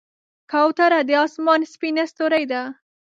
[0.51, 2.61] کوتره د آسمان سپینه ستورۍ ده.